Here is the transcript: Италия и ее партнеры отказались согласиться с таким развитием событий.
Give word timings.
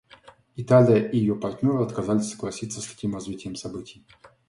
Италия 0.57 1.07
и 1.11 1.19
ее 1.19 1.35
партнеры 1.35 1.83
отказались 1.83 2.31
согласиться 2.31 2.81
с 2.81 2.87
таким 2.87 3.13
развитием 3.13 3.55
событий. 3.55 4.03